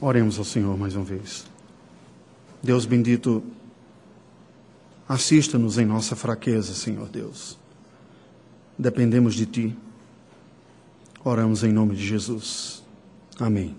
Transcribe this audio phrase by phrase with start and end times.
[0.00, 1.44] Oremos ao Senhor mais uma vez.
[2.62, 3.42] Deus bendito,
[5.08, 7.58] assista-nos em nossa fraqueza, Senhor Deus.
[8.78, 9.76] Dependemos de Ti.
[11.24, 12.84] Oramos em nome de Jesus.
[13.40, 13.74] Amém.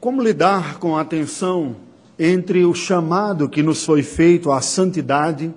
[0.00, 1.74] Como lidar com a tensão
[2.16, 5.52] entre o chamado que nos foi feito à santidade,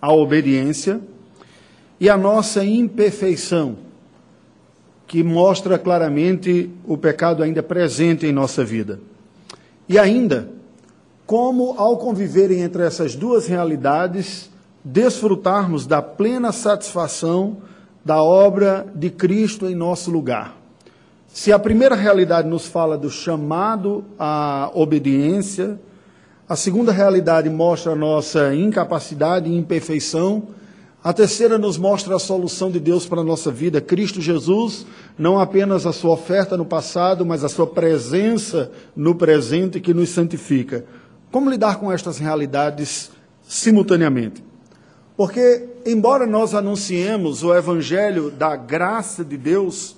[0.00, 1.00] à obediência,
[1.98, 3.76] e a nossa imperfeição,
[5.12, 8.98] que mostra claramente o pecado ainda presente em nossa vida?
[9.86, 10.48] E ainda,
[11.26, 14.50] como ao conviverem entre essas duas realidades,
[14.82, 17.58] desfrutarmos da plena satisfação
[18.02, 20.56] da obra de Cristo em nosso lugar.
[21.28, 25.78] Se a primeira realidade nos fala do chamado à obediência,
[26.48, 30.44] a segunda realidade mostra a nossa incapacidade e imperfeição,
[31.04, 34.86] a terceira nos mostra a solução de Deus para a nossa vida, Cristo Jesus,
[35.18, 40.10] não apenas a sua oferta no passado, mas a sua presença no presente que nos
[40.10, 40.84] santifica.
[41.32, 43.10] Como lidar com estas realidades
[43.42, 44.44] simultaneamente?
[45.16, 49.96] Porque, embora nós anunciemos o evangelho da graça de Deus,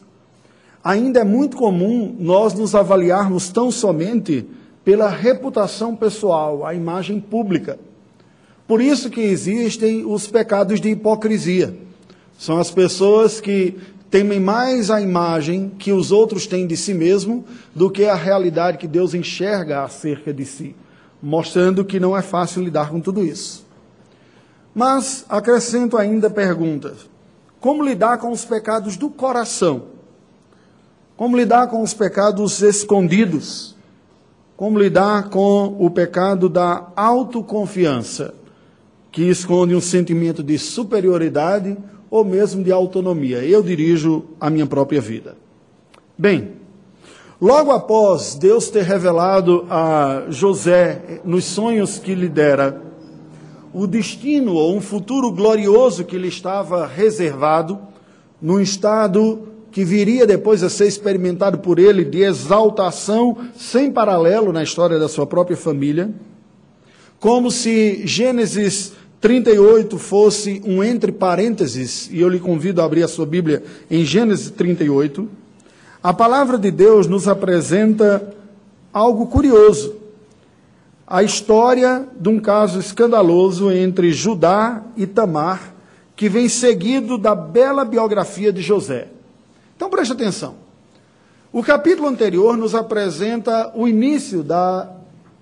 [0.83, 4.47] ainda é muito comum nós nos avaliarmos tão somente
[4.83, 7.79] pela reputação pessoal, a imagem pública.
[8.67, 11.77] Por isso que existem os pecados de hipocrisia.
[12.39, 13.77] São as pessoas que
[14.11, 18.79] temem mais a imagem que os outros têm de si mesmo do que a realidade
[18.79, 20.75] que Deus enxerga acerca de si,
[21.23, 23.67] mostrando que não é fácil lidar com tudo isso.
[24.75, 27.09] Mas acrescento ainda perguntas:
[27.61, 29.87] como lidar com os pecados do coração?
[31.17, 33.75] Como lidar com os pecados escondidos?
[34.57, 38.35] Como lidar com o pecado da autoconfiança,
[39.15, 41.77] que esconde um sentimento de superioridade
[42.11, 43.45] ou mesmo de autonomia?
[43.45, 45.37] Eu dirijo a minha própria vida.
[46.19, 46.55] Bem,
[47.41, 52.83] logo após Deus ter revelado a José nos sonhos que lhe dera
[53.73, 57.79] o destino ou um futuro glorioso que lhe estava reservado,
[58.43, 64.63] num estado que viria depois a ser experimentado por ele de exaltação sem paralelo na
[64.65, 66.13] história da sua própria família,
[67.21, 68.93] como se Gênesis
[69.25, 74.05] 38 fosse um entre parênteses, e eu lhe convido a abrir a sua Bíblia em
[74.05, 75.27] Gênesis 38,
[76.03, 78.35] a palavra de Deus nos apresenta
[78.93, 79.97] algo curioso.
[81.07, 85.75] A história de um caso escandaloso entre Judá e Tamar,
[86.15, 89.09] que vem seguido da bela biografia de José.
[89.75, 90.57] Então preste atenção.
[91.51, 94.91] O capítulo anterior nos apresenta o início da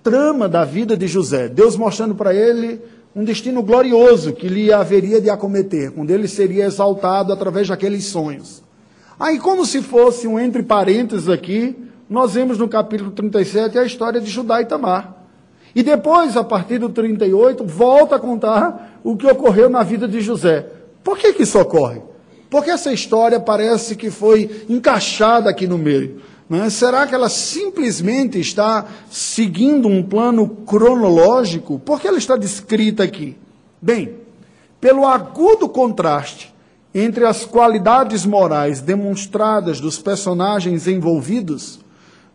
[0.01, 1.49] trama da vida de José.
[1.49, 2.79] Deus mostrando para ele
[3.15, 8.63] um destino glorioso que lhe haveria de acometer, quando ele seria exaltado através daqueles sonhos.
[9.19, 11.75] Aí, como se fosse um entre parênteses aqui,
[12.09, 15.23] nós vemos no capítulo 37 a história de Judá e Tamar.
[15.75, 20.21] E depois, a partir do 38, volta a contar o que ocorreu na vida de
[20.21, 20.67] José.
[21.03, 22.01] Por que, que isso ocorre?
[22.49, 26.21] Porque essa história parece que foi encaixada aqui no meio.
[26.53, 26.69] Né?
[26.69, 31.79] Será que ela simplesmente está seguindo um plano cronológico?
[31.79, 33.35] Por que ela está descrita aqui?
[33.81, 34.17] Bem,
[34.79, 36.53] pelo agudo contraste
[36.93, 41.79] entre as qualidades morais demonstradas dos personagens envolvidos,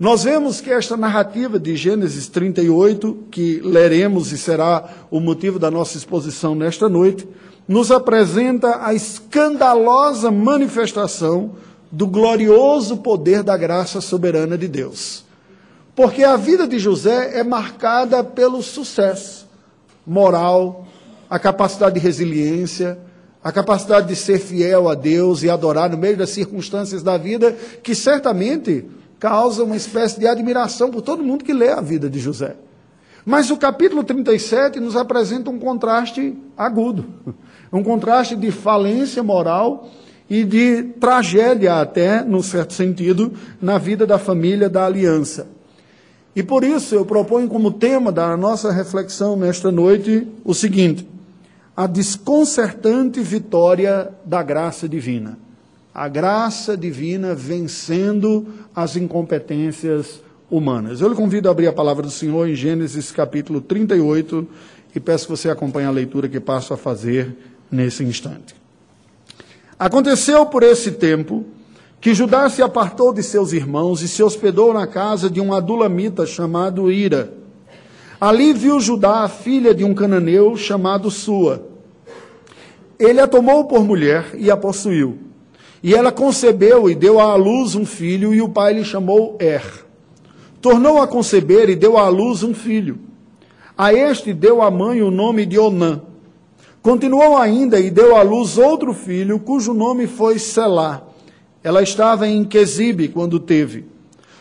[0.01, 5.71] nós vemos que esta narrativa de Gênesis 38, que leremos e será o motivo da
[5.71, 7.25] nossa exposição nesta noite,
[7.69, 11.53] nos apresenta a escandalosa manifestação
[11.91, 15.25] do glorioso poder da graça soberana de Deus.
[15.95, 19.49] Porque a vida de José é marcada pelo sucesso
[20.07, 20.87] moral,
[21.29, 22.99] a capacidade de resiliência,
[23.43, 27.53] a capacidade de ser fiel a Deus e adorar no meio das circunstâncias da vida,
[27.83, 28.85] que certamente
[29.19, 32.57] causa uma espécie de admiração por todo mundo que lê a vida de José.
[33.25, 37.05] Mas o capítulo 37 nos apresenta um contraste agudo.
[37.71, 39.91] Um contraste de falência moral
[40.31, 45.47] e de tragédia, até, num certo sentido, na vida da família da aliança.
[46.37, 51.09] E por isso eu proponho como tema da nossa reflexão nesta noite o seguinte:
[51.77, 55.39] a desconcertante vitória da graça divina.
[55.95, 60.21] A graça divina vencendo as incompetências
[60.51, 61.01] humanas.
[61.01, 64.47] Eu lhe convido a abrir a palavra do Senhor em Gênesis capítulo 38
[64.95, 67.37] e peço que você acompanhe a leitura que passo a fazer
[67.71, 68.55] nesse instante.
[69.79, 71.45] Aconteceu por esse tempo
[72.01, 76.27] que Judá se apartou de seus irmãos e se hospedou na casa de um adulamita
[76.27, 77.33] chamado Ira.
[78.21, 81.65] Ali viu Judá a filha de um cananeu chamado Sua.
[82.99, 85.19] Ele a tomou por mulher e a possuiu.
[85.81, 89.63] E ela concebeu e deu à luz um filho, e o pai lhe chamou Er.
[90.61, 92.99] Tornou a conceber e deu à luz um filho.
[93.77, 96.03] A este deu a mãe o nome de Onã.
[96.89, 101.03] Continuou ainda e deu à luz outro filho, cujo nome foi Selá.
[101.63, 103.85] Ela estava em Quesibe quando teve.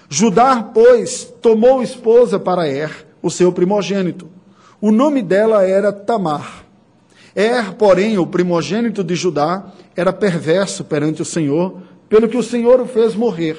[0.07, 4.29] Judá, pois, tomou esposa para Er, o seu primogênito.
[4.79, 6.63] O nome dela era Tamar.
[7.35, 12.79] Er, porém, o primogênito de Judá, era perverso perante o Senhor, pelo que o Senhor
[12.79, 13.57] o fez morrer.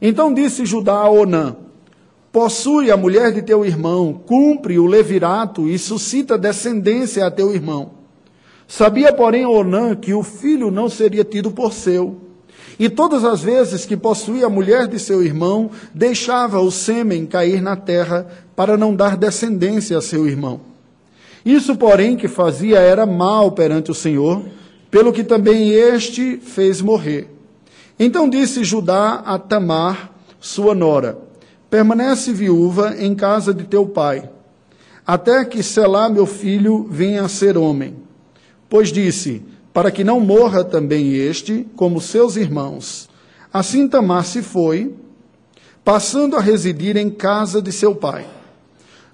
[0.00, 1.56] Então disse Judá a Onã:
[2.30, 7.95] Possui a mulher de teu irmão, cumpre o levirato e suscita descendência a teu irmão.
[8.68, 12.16] Sabia, porém, Onã que o filho não seria tido por seu.
[12.78, 17.62] E todas as vezes que possuía a mulher de seu irmão, deixava o sêmen cair
[17.62, 20.60] na terra para não dar descendência a seu irmão.
[21.44, 24.42] Isso, porém, que fazia era mal perante o Senhor,
[24.90, 27.30] pelo que também este fez morrer.
[27.98, 31.16] Então disse Judá a Tamar, sua nora:
[31.70, 34.28] Permanece viúva em casa de teu pai,
[35.06, 38.05] até que Selá, meu filho, venha a ser homem.
[38.68, 39.42] Pois disse:
[39.72, 43.08] Para que não morra também este, como seus irmãos.
[43.52, 44.94] Assim Tamar se foi,
[45.84, 48.26] passando a residir em casa de seu pai.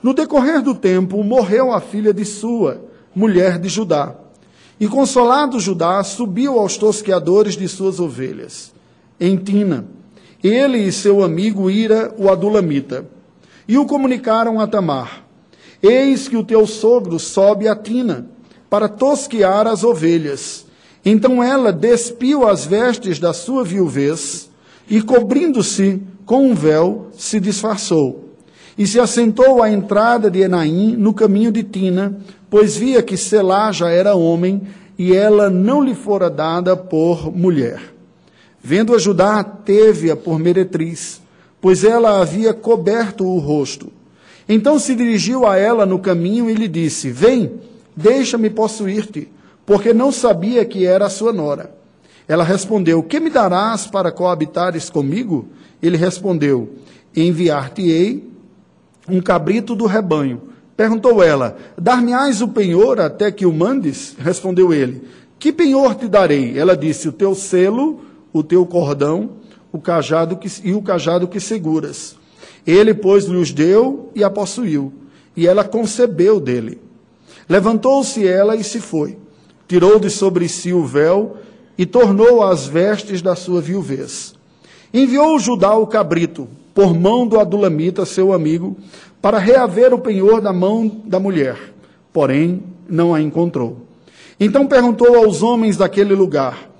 [0.02, 2.84] No decorrer do tempo, morreu a filha de sua,
[3.14, 4.16] mulher de Judá.
[4.80, 8.72] E consolado Judá, subiu aos tosqueadores de suas ovelhas,
[9.20, 9.86] em Tina
[10.42, 13.06] ele e seu amigo Ira, o adulamita,
[13.68, 15.24] e o comunicaram a Tamar:
[15.80, 18.28] Eis que o teu sogro sobe a tina
[18.72, 20.64] para tosquear as ovelhas.
[21.04, 24.48] Então ela despiu as vestes da sua viuvez
[24.88, 28.30] e, cobrindo-se com um véu, se disfarçou.
[28.78, 33.70] E se assentou à entrada de Enaim, no caminho de Tina, pois via que Selá
[33.72, 34.62] já era homem
[34.98, 37.78] e ela não lhe fora dada por mulher.
[38.62, 41.20] Vendo-a Judá, teve-a por meretriz,
[41.60, 43.92] pois ela havia coberto o rosto.
[44.48, 47.60] Então se dirigiu a ela no caminho e lhe disse: Vem,
[47.96, 49.28] deixa-me possuir-te,
[49.64, 51.74] porque não sabia que era a sua nora.
[52.26, 55.48] Ela respondeu: Que me darás para coabitares comigo?
[55.82, 56.74] Ele respondeu:
[57.14, 58.30] Enviar-te-ei
[59.08, 60.42] um cabrito do rebanho.
[60.76, 64.16] Perguntou ela: Dar-me-ás o penhor até que o mandes?
[64.18, 65.02] Respondeu ele:
[65.38, 66.58] Que penhor te darei?
[66.58, 68.00] Ela disse: O teu selo
[68.32, 69.42] o teu cordão
[69.72, 72.16] o cajado que, e o cajado que seguras.
[72.66, 74.92] Ele, pois, lhes deu e a possuiu,
[75.36, 76.78] e ela concebeu dele.
[77.52, 79.18] Levantou-se ela e se foi,
[79.68, 81.36] tirou de sobre si o véu
[81.76, 84.34] e tornou as vestes da sua viuvez.
[84.90, 88.74] Enviou Judá o cabrito, por mão do Adulamita, seu amigo,
[89.20, 91.58] para reaver o penhor da mão da mulher,
[92.10, 93.86] porém não a encontrou.
[94.40, 96.70] Então perguntou aos homens daquele lugar: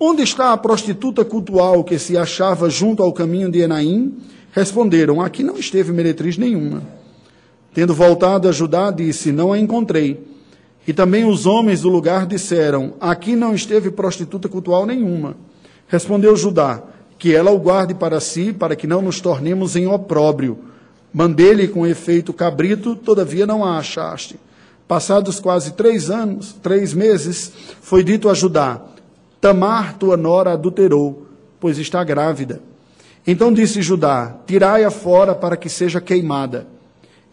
[0.00, 4.16] Onde está a prostituta cultual que se achava junto ao caminho de Enaim?
[4.52, 7.03] Responderam: Aqui não esteve meretriz nenhuma.
[7.74, 10.24] Tendo voltado a Judá, disse: Não a encontrei.
[10.86, 15.36] E também os homens do lugar disseram: Aqui não esteve prostituta cultual nenhuma.
[15.88, 16.80] Respondeu Judá:
[17.18, 20.56] Que ela o guarde para si, para que não nos tornemos em opróbrio.
[21.12, 24.38] Mandei-lhe com efeito cabrito, todavia não a achaste.
[24.86, 28.82] Passados quase três anos, três meses, foi dito a Judá:
[29.40, 31.26] Tamar, tua nora, adulterou,
[31.58, 32.62] pois está grávida.
[33.26, 36.73] Então disse Judá: Tirai-a fora para que seja queimada.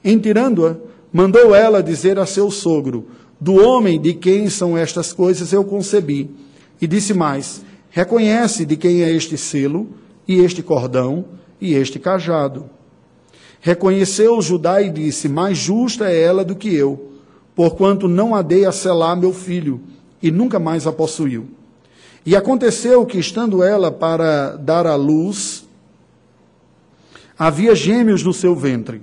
[0.03, 0.77] Em tirando-a,
[1.13, 3.07] mandou ela dizer a seu sogro:
[3.39, 6.29] Do homem de quem são estas coisas eu concebi.
[6.81, 9.89] E disse mais: Reconhece de quem é este selo,
[10.27, 11.25] e este cordão,
[11.59, 12.69] e este cajado.
[13.59, 17.11] Reconheceu Judá e disse: Mais justa é ela do que eu,
[17.55, 19.81] porquanto não a dei a selar meu filho,
[20.21, 21.47] e nunca mais a possuiu.
[22.25, 25.67] E aconteceu que, estando ela para dar à luz,
[27.37, 29.01] havia gêmeos no seu ventre.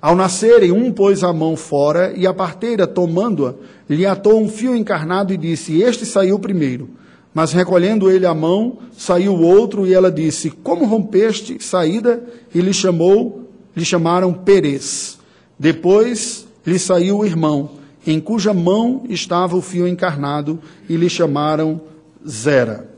[0.00, 3.54] Ao nascerem, um pôs a mão fora, e a parteira, tomando-a,
[3.88, 6.88] lhe atou um fio encarnado e disse: Este saiu primeiro.
[7.34, 12.24] Mas recolhendo ele a mão, saiu o outro, e ela disse: Como rompeste saída?
[12.54, 15.18] E lhe chamou, lhe chamaram Perez.
[15.58, 17.72] Depois lhe saiu o irmão,
[18.06, 21.80] em cuja mão estava o fio encarnado, e lhe chamaram
[22.26, 22.88] Zera.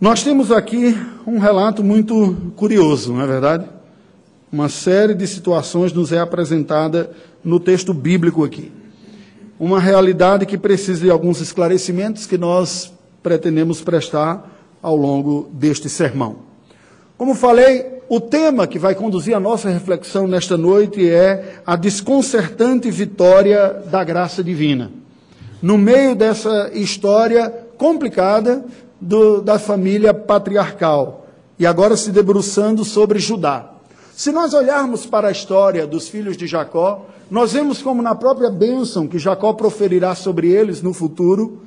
[0.00, 0.96] Nós temos aqui
[1.26, 3.79] um relato muito curioso, não é verdade?
[4.52, 7.10] Uma série de situações nos é apresentada
[7.44, 8.72] no texto bíblico aqui.
[9.58, 12.92] Uma realidade que precisa de alguns esclarecimentos que nós
[13.22, 14.50] pretendemos prestar
[14.82, 16.36] ao longo deste sermão.
[17.16, 22.90] Como falei, o tema que vai conduzir a nossa reflexão nesta noite é a desconcertante
[22.90, 24.90] vitória da graça divina
[25.62, 28.64] no meio dessa história complicada,
[29.00, 31.26] do, da família patriarcal
[31.58, 33.69] e agora se debruçando sobre Judá.
[34.20, 38.50] Se nós olharmos para a história dos filhos de Jacó, nós vemos como na própria
[38.50, 41.62] bênção que Jacó proferirá sobre eles no futuro,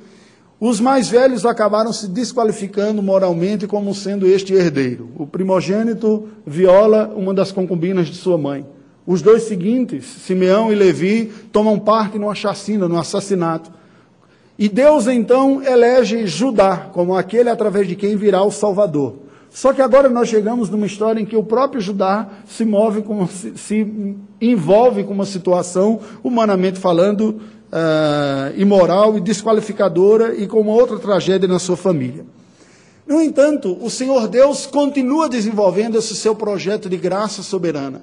[0.60, 5.08] os mais velhos acabaram se desqualificando moralmente como sendo este herdeiro.
[5.18, 8.64] O primogênito viola uma das concubinas de sua mãe.
[9.04, 13.72] Os dois seguintes, Simeão e Levi, tomam parte numa chacina, num assassinato.
[14.56, 19.23] E Deus então elege Judá como aquele através de quem virá o Salvador.
[19.54, 23.24] Só que agora nós chegamos numa história em que o próprio Judá se move, com,
[23.28, 30.72] se, se envolve com uma situação, humanamente falando, uh, imoral e desqualificadora e com uma
[30.72, 32.26] outra tragédia na sua família.
[33.06, 38.02] No entanto, o Senhor Deus continua desenvolvendo esse seu projeto de graça soberana,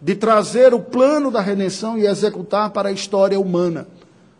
[0.00, 3.88] de trazer o plano da redenção e executar para a história humana.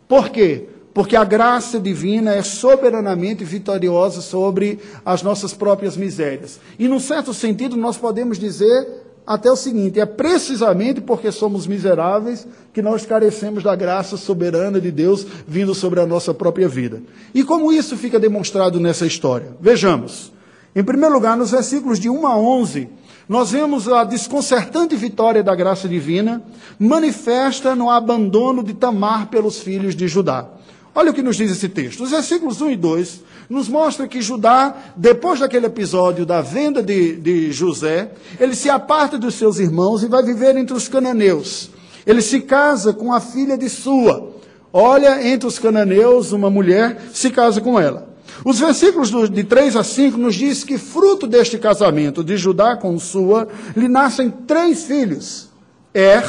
[0.07, 0.69] Por quê?
[0.93, 6.59] Porque a graça divina é soberanamente vitoriosa sobre as nossas próprias misérias.
[6.77, 12.47] E, num certo sentido, nós podemos dizer até o seguinte: é precisamente porque somos miseráveis
[12.71, 17.01] que nós carecemos da graça soberana de Deus vindo sobre a nossa própria vida.
[17.33, 19.55] E como isso fica demonstrado nessa história?
[19.59, 20.31] Vejamos.
[20.75, 22.89] Em primeiro lugar, nos versículos de 1 a 11,
[23.29, 26.41] nós vemos a desconcertante vitória da graça divina
[26.79, 30.49] manifesta no abandono de Tamar pelos filhos de Judá.
[30.95, 32.03] Olha o que nos diz esse texto.
[32.03, 37.15] Os versículos 1 e 2 nos mostra que Judá, depois daquele episódio da venda de,
[37.15, 41.71] de José, ele se aparta dos seus irmãos e vai viver entre os cananeus.
[42.05, 44.33] Ele se casa com a filha de Sua.
[44.71, 48.13] Olha, entre os cananeus, uma mulher se casa com ela.
[48.45, 52.97] Os versículos de 3 a 5 nos diz que, fruto deste casamento de Judá com
[52.99, 55.49] Sua, lhe nascem três filhos:
[55.93, 56.23] Er,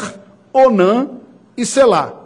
[0.52, 1.09] Onã
[1.56, 2.24] e Selá.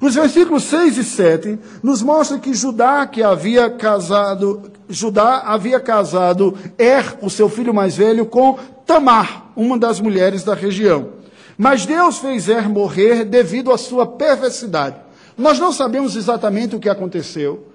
[0.00, 6.56] Os versículos 6 e 7 nos mostram que Judá, que havia casado, Judá havia casado
[6.78, 11.10] Er, o seu filho mais velho, com Tamar, uma das mulheres da região.
[11.56, 14.96] Mas Deus fez Er morrer devido à sua perversidade.
[15.36, 17.68] Nós não sabemos exatamente o que aconteceu.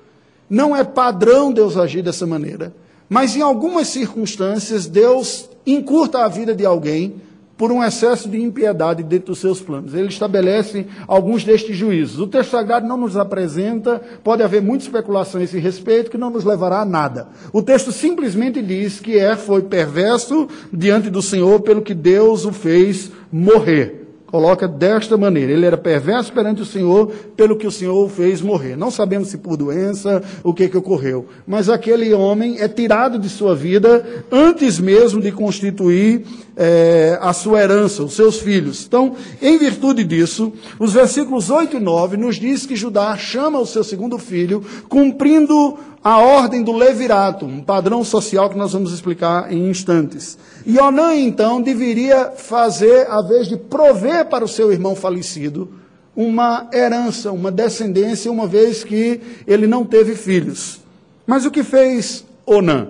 [0.50, 2.74] Não é padrão Deus agir dessa maneira.
[3.10, 7.22] Mas em algumas circunstâncias, Deus encurta a vida de alguém
[7.58, 9.94] por um excesso de impiedade dentro dos seus planos.
[9.94, 12.20] Ele estabelece alguns destes juízos.
[12.20, 16.30] O texto sagrado não nos apresenta, pode haver muita especulação a esse respeito, que não
[16.30, 17.30] nos levará a nada.
[17.52, 22.54] O texto simplesmente diz que é, foi perverso diante do Senhor, pelo que Deus o
[22.54, 28.06] fez morrer coloca desta maneira: ele era perverso perante o Senhor, pelo que o Senhor
[28.06, 28.76] o fez morrer.
[28.76, 33.30] Não sabemos se por doença, o que, que ocorreu, mas aquele homem é tirado de
[33.30, 38.86] sua vida antes mesmo de constituir é, a sua herança, os seus filhos.
[38.86, 43.66] Então, em virtude disso, os versículos 8 e 9 nos diz que Judá chama o
[43.66, 49.52] seu segundo filho, cumprindo a ordem do levirato, um padrão social que nós vamos explicar
[49.52, 50.38] em instantes.
[50.66, 55.70] E Onã, então, deveria fazer, a vez de prover para o seu irmão falecido,
[56.16, 60.80] uma herança, uma descendência, uma vez que ele não teve filhos.
[61.26, 62.88] Mas o que fez Onã?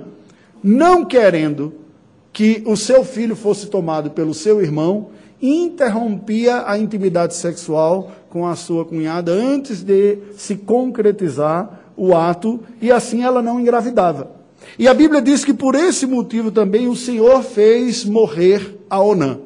[0.64, 1.74] Não querendo
[2.32, 5.10] que o seu filho fosse tomado pelo seu irmão,
[5.42, 12.92] interrompia a intimidade sexual com a sua cunhada antes de se concretizar o ato e
[12.92, 14.32] assim ela não engravidava.
[14.78, 19.40] E a Bíblia diz que por esse motivo também o Senhor fez morrer a Onã.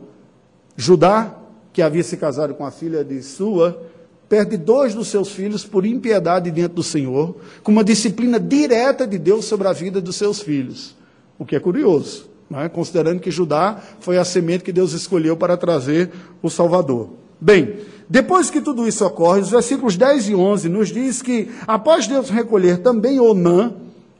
[0.75, 1.35] Judá,
[1.71, 3.81] que havia se casado com a filha de Sua,
[4.27, 9.17] perde dois dos seus filhos por impiedade diante do Senhor, com uma disciplina direta de
[9.17, 10.95] Deus sobre a vida dos seus filhos.
[11.37, 12.69] O que é curioso, é?
[12.69, 17.09] considerando que Judá foi a semente que Deus escolheu para trazer o Salvador.
[17.39, 17.79] Bem,
[18.11, 22.29] depois que tudo isso ocorre, os versículos 10 e 11 nos diz que, após Deus
[22.29, 23.71] recolher também Onã,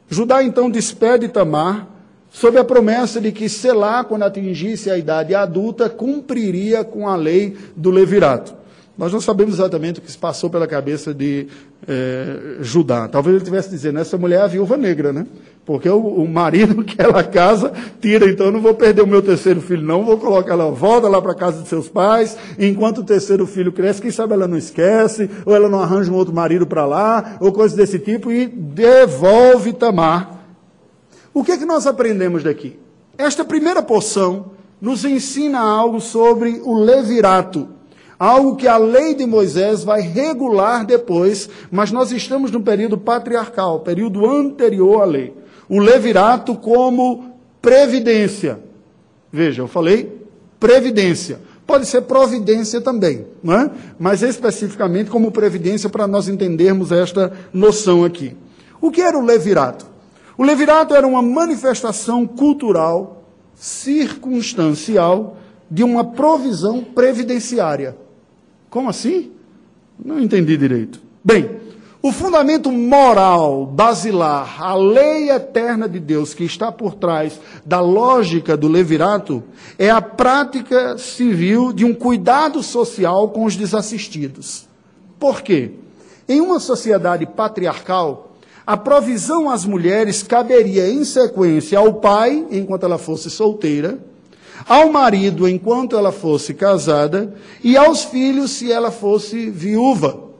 [0.08, 1.86] Judá então despede Tamar,
[2.30, 7.54] sob a promessa de que Selá, quando atingisse a idade adulta, cumpriria com a lei
[7.76, 8.54] do levirato.
[8.96, 11.48] Nós não sabemos exatamente o que se passou pela cabeça de
[11.86, 13.08] é, Judá.
[13.08, 15.26] Talvez ele estivesse dizendo, essa mulher é a viúva negra, né?
[15.64, 19.22] Porque o, o, marido que ela casa, tira, então eu não vou perder o meu
[19.22, 23.04] terceiro filho, não, vou colocar ela, volta lá para casa de seus pais, enquanto o
[23.04, 26.66] terceiro filho cresce, quem sabe ela não esquece, ou ela não arranja um outro marido
[26.66, 30.40] para lá, ou coisas desse tipo, e devolve Tamar.
[31.32, 32.78] O que é que nós aprendemos daqui?
[33.16, 34.46] Esta primeira porção
[34.80, 37.68] nos ensina algo sobre o levirato
[38.22, 43.80] algo que a lei de Moisés vai regular depois, mas nós estamos no período patriarcal,
[43.80, 45.41] período anterior à lei.
[45.68, 48.58] O levirato como previdência.
[49.32, 50.20] Veja, eu falei
[50.58, 51.40] previdência.
[51.66, 53.70] Pode ser providência também, não é?
[53.98, 58.36] mas especificamente como previdência para nós entendermos esta noção aqui.
[58.80, 59.86] O que era o levirato?
[60.36, 63.22] O levirato era uma manifestação cultural,
[63.54, 65.36] circunstancial,
[65.70, 67.96] de uma provisão previdenciária.
[68.68, 69.30] Como assim?
[70.04, 71.00] Não entendi direito.
[71.24, 71.61] Bem,
[72.02, 78.56] o fundamento moral, basilar, a lei eterna de Deus que está por trás da lógica
[78.56, 79.40] do levirato
[79.78, 84.66] é a prática civil de um cuidado social com os desassistidos.
[85.16, 85.70] Por quê?
[86.28, 88.32] Em uma sociedade patriarcal,
[88.66, 94.00] a provisão às mulheres caberia em sequência ao pai, enquanto ela fosse solteira,
[94.66, 97.32] ao marido, enquanto ela fosse casada,
[97.62, 100.31] e aos filhos, se ela fosse viúva.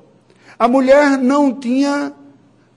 [0.62, 2.12] A mulher não tinha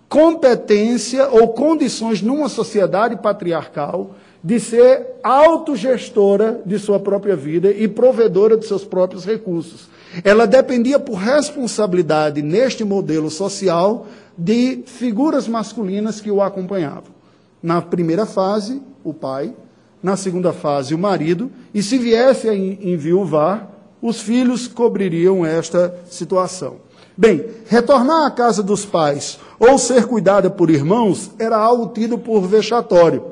[0.10, 8.58] competência ou condições numa sociedade patriarcal de ser autogestora de sua própria vida e provedora
[8.58, 9.88] de seus próprios recursos.
[10.24, 17.13] Ela dependia por responsabilidade neste modelo social de figuras masculinas que o acompanhavam.
[17.62, 19.54] Na primeira fase, o pai,
[20.01, 23.70] na segunda fase, o marido, e se viesse a enviuvar,
[24.01, 26.84] os filhos cobririam esta situação.
[27.17, 32.41] Bem, retornar à casa dos pais ou ser cuidada por irmãos era algo tido por
[32.41, 33.24] vexatório.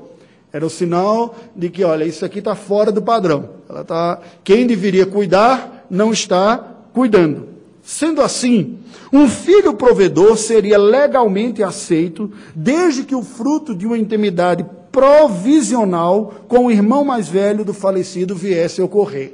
[0.53, 3.49] Era o sinal de que, olha, isso aqui está fora do padrão.
[3.69, 6.57] Ela tá, quem deveria cuidar não está
[6.93, 7.49] cuidando.
[7.81, 8.77] Sendo assim,
[9.11, 16.67] um filho provedor seria legalmente aceito desde que o fruto de uma intimidade provisional com
[16.67, 19.33] o irmão mais velho do falecido viesse a ocorrer.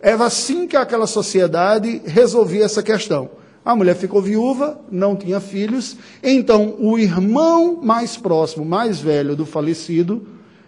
[0.00, 3.30] Era assim que aquela sociedade resolvia essa questão.
[3.64, 9.44] A mulher ficou viúva, não tinha filhos, então o irmão mais próximo, mais velho do
[9.44, 10.26] falecido,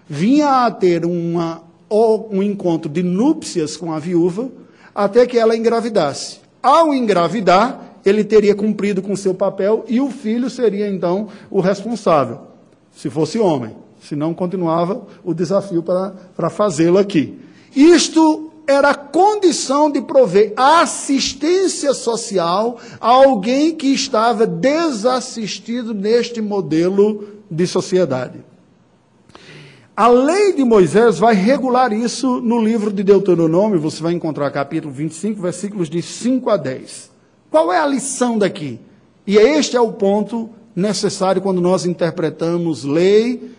[0.08, 4.50] vinha a ter uma, um encontro de núpcias com a viúva,
[4.94, 6.40] até que ela engravidasse.
[6.62, 12.40] Ao engravidar, ele teria cumprido com seu papel e o filho seria então o responsável,
[12.92, 13.74] se fosse homem.
[14.02, 17.38] Se não, continuava o desafio para fazê-lo aqui.
[17.76, 27.24] Isto era a condição de prover assistência social a alguém que estava desassistido neste modelo
[27.50, 28.44] de sociedade.
[29.96, 34.92] A lei de Moisés vai regular isso no livro de Deuteronômio, você vai encontrar capítulo
[34.92, 37.10] 25, versículos de 5 a 10.
[37.50, 38.80] Qual é a lição daqui?
[39.26, 43.50] E este é o ponto necessário quando nós interpretamos lei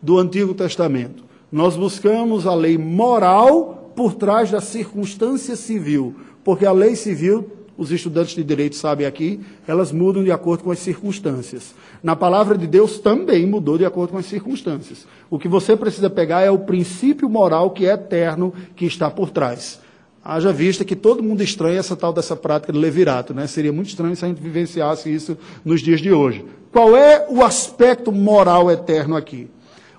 [0.00, 1.24] do Antigo Testamento.
[1.52, 7.92] Nós buscamos a lei moral por trás da circunstância civil, porque a lei civil, os
[7.92, 11.74] estudantes de direito sabem aqui, elas mudam de acordo com as circunstâncias.
[12.02, 15.06] Na palavra de Deus também mudou de acordo com as circunstâncias.
[15.28, 19.28] O que você precisa pegar é o princípio moral que é eterno que está por
[19.28, 19.80] trás.
[20.24, 23.46] Haja vista que todo mundo estranha essa tal dessa prática do levirato, né?
[23.46, 26.42] Seria muito estranho se a gente vivenciasse isso nos dias de hoje.
[26.72, 29.50] Qual é o aspecto moral eterno aqui?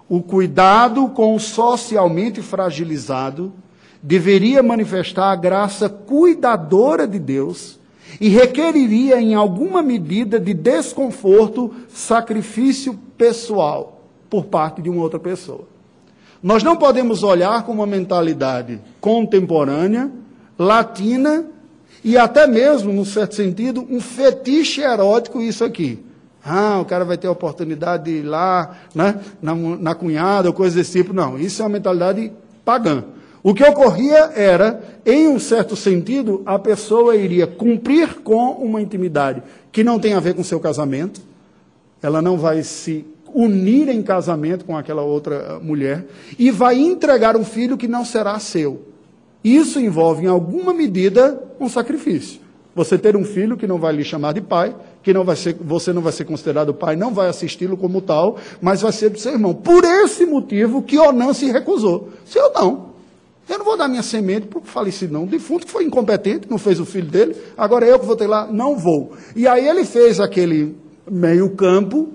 [0.10, 3.54] O cuidado com o socialmente fragilizado,
[4.02, 7.80] deveria manifestar a graça cuidadora de Deus
[8.20, 15.68] e requeriria, em alguma medida, de desconforto, sacrifício pessoal por parte de uma outra pessoa.
[16.42, 20.12] Nós não podemos olhar com uma mentalidade contemporânea,
[20.58, 21.46] latina
[22.04, 26.04] e até mesmo, num certo sentido, um fetiche erótico isso aqui.
[26.44, 30.54] Ah, o cara vai ter a oportunidade de ir lá né, na, na cunhada ou
[30.54, 31.14] coisa desse tipo.
[31.14, 32.32] Não, isso é uma mentalidade
[32.66, 33.04] pagã.
[33.44, 39.42] O que ocorria era, em um certo sentido, a pessoa iria cumprir com uma intimidade
[39.72, 41.22] que não tem a ver com seu casamento,
[42.02, 46.06] ela não vai se unir em casamento com aquela outra mulher
[46.38, 48.82] e vai entregar um filho que não será seu.
[49.44, 52.42] Isso envolve, em alguma medida, um sacrifício.
[52.76, 55.56] Você ter um filho que não vai lhe chamar de pai, que não vai ser,
[55.60, 59.20] você não vai ser considerado pai, não vai assisti-lo como tal, mas vai ser do
[59.20, 59.54] seu irmão.
[59.54, 62.10] Por esse motivo que Onan se recusou.
[62.24, 62.91] Se eu não,
[63.52, 65.24] eu não vou dar minha semente para o falecido, não.
[65.24, 68.28] O defunto que foi incompetente, não fez o filho dele, agora eu que vou ter
[68.28, 69.14] lá, não vou.
[69.36, 70.76] E aí ele fez aquele
[71.10, 72.14] meio-campo,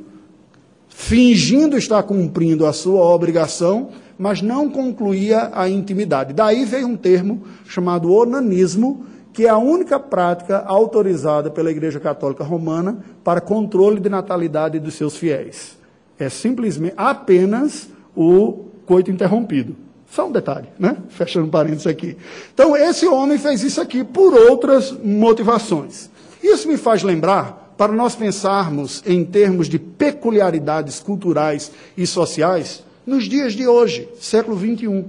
[0.89, 6.33] fingindo estar cumprindo a sua obrigação, mas não concluía a intimidade.
[6.33, 12.43] Daí veio um termo chamado onanismo, que é a única prática autorizada pela Igreja Católica
[12.43, 15.77] Romana para controle de natalidade dos seus fiéis.
[16.19, 19.86] É simplesmente apenas o coito interrompido.
[20.11, 20.97] Só um detalhe, né?
[21.09, 22.17] Fechando parênteses aqui.
[22.55, 26.09] Então, esse homem fez isso aqui por outras motivações.
[26.43, 33.29] Isso me faz lembrar, para nós pensarmos em termos de peculiaridades culturais e sociais, nos
[33.29, 35.05] dias de hoje, século 21.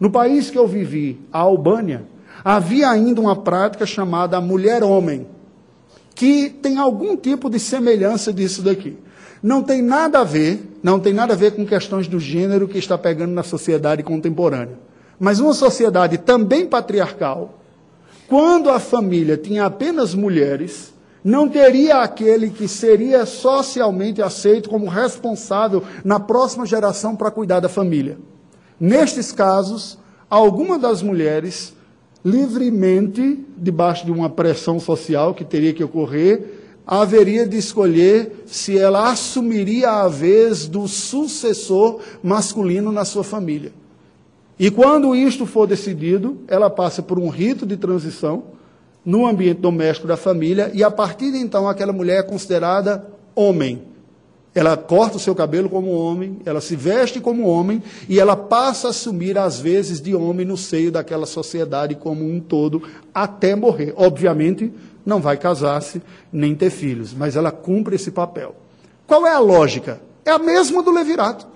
[0.00, 2.04] No país que eu vivi, a Albânia,
[2.44, 5.26] havia ainda uma prática chamada mulher-homem,
[6.14, 8.96] que tem algum tipo de semelhança disso daqui.
[9.46, 12.78] Não tem nada a ver não tem nada a ver com questões do gênero que
[12.78, 14.78] está pegando na sociedade contemporânea.
[15.18, 17.58] Mas uma sociedade também patriarcal,
[18.28, 25.82] quando a família tinha apenas mulheres, não teria aquele que seria socialmente aceito como responsável
[26.04, 28.16] na próxima geração para cuidar da família.
[28.78, 29.98] Nestes casos,
[30.30, 31.74] alguma das mulheres,
[32.24, 39.10] livremente, debaixo de uma pressão social que teria que ocorrer, haveria de escolher se ela
[39.10, 43.72] assumiria a vez do sucessor masculino na sua família.
[44.58, 48.44] E quando isto for decidido, ela passa por um rito de transição
[49.04, 53.82] no ambiente doméstico da família e a partir de então aquela mulher é considerada homem.
[54.54, 58.86] Ela corta o seu cabelo como homem, ela se veste como homem e ela passa
[58.86, 63.92] a assumir as vezes de homem no seio daquela sociedade como um todo até morrer.
[63.96, 64.72] Obviamente,
[65.06, 68.56] não vai casar-se nem ter filhos, mas ela cumpre esse papel.
[69.06, 70.00] Qual é a lógica?
[70.24, 71.46] É a mesma do levirato.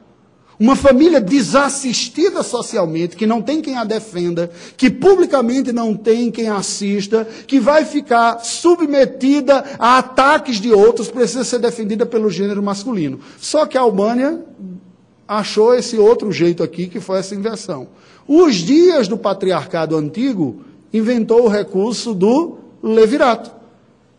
[0.59, 6.49] Uma família desassistida socialmente, que não tem quem a defenda, que publicamente não tem quem
[6.49, 13.19] assista, que vai ficar submetida a ataques de outros, precisa ser defendida pelo gênero masculino.
[13.39, 14.45] Só que a Albânia
[15.27, 17.89] achou esse outro jeito aqui, que foi essa inversão.
[18.29, 20.61] Os dias do patriarcado antigo
[20.93, 23.51] inventou o recurso do levirato,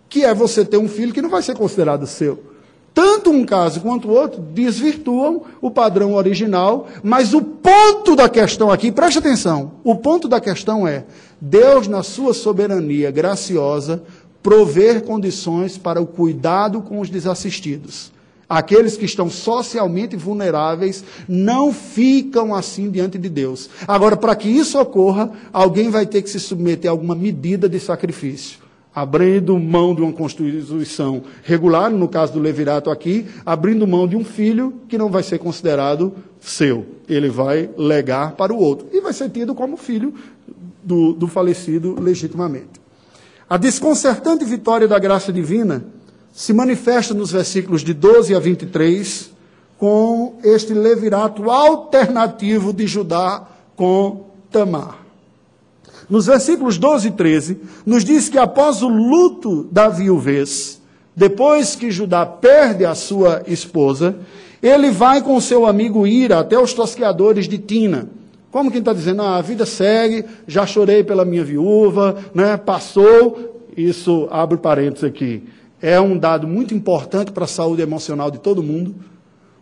[0.10, 2.52] que é você ter um filho que não vai ser considerado seu.
[2.94, 8.70] Tanto um caso quanto o outro desvirtuam o padrão original, mas o ponto da questão
[8.70, 11.06] aqui, preste atenção, o ponto da questão é:
[11.40, 14.04] Deus, na sua soberania graciosa,
[14.44, 18.12] prover condições para o cuidado com os desassistidos.
[18.52, 23.70] Aqueles que estão socialmente vulneráveis não ficam assim diante de Deus.
[23.88, 27.80] Agora, para que isso ocorra, alguém vai ter que se submeter a alguma medida de
[27.80, 28.60] sacrifício
[28.94, 34.26] abrindo mão de uma constituição regular, no caso do levirato aqui, abrindo mão de um
[34.26, 36.86] filho que não vai ser considerado seu.
[37.08, 40.14] Ele vai legar para o outro e vai ser tido como filho
[40.84, 42.82] do, do falecido legitimamente.
[43.50, 45.86] A desconcertante vitória da graça divina
[46.32, 49.32] se manifesta nos versículos de 12 a 23
[49.78, 55.02] com este levirato alternativo de Judá com Tamar
[56.12, 60.82] nos versículos 12 e 13, nos diz que após o luto da viuvez,
[61.16, 64.18] depois que Judá perde a sua esposa,
[64.62, 68.10] ele vai com seu amigo Ira até os tosqueadores de Tina.
[68.52, 73.64] Como quem está dizendo, ah, a vida segue, já chorei pela minha viúva, né, passou,
[73.78, 75.44] isso abre parênteses aqui.
[75.82, 78.96] É um dado muito importante para a saúde emocional de todo mundo.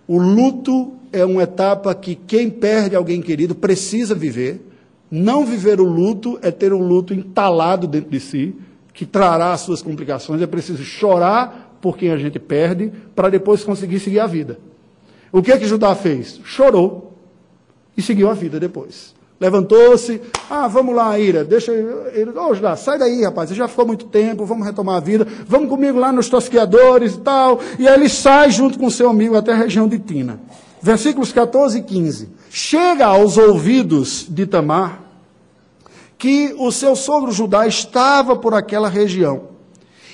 [0.08, 4.62] O luto é uma etapa que quem perde alguém querido precisa viver.
[5.10, 8.56] Não viver o luto é ter o luto entalado dentro de si,
[8.94, 10.42] que trará as suas complicações.
[10.42, 14.60] É preciso chorar por quem a gente perde, para depois conseguir seguir a vida.
[15.32, 16.42] O que é que Judá fez?
[16.44, 17.14] Chorou
[17.96, 19.16] e seguiu a vida depois.
[19.40, 24.06] Levantou-se, ah, vamos lá, Ira, deixa ele, ô oh, sai daí, rapaz, já ficou muito
[24.08, 27.60] tempo, vamos retomar a vida, vamos comigo lá nos tosqueadores e tal.
[27.78, 30.42] E aí ele sai junto com seu amigo até a região de Tina.
[30.82, 32.30] Versículos 14 e 15.
[32.50, 35.04] Chega aos ouvidos de Tamar
[36.18, 39.44] que o seu sogro Judá estava por aquela região.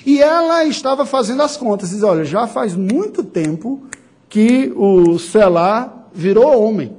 [0.04, 1.90] E ela estava fazendo as contas.
[1.90, 3.82] Diz: Olha, já faz muito tempo
[4.28, 6.96] que o Selá virou homem.